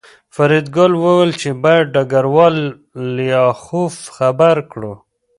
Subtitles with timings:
[0.35, 2.55] فریدګل وویل چې باید ډګروال
[3.17, 4.93] لیاخوف خبر کړو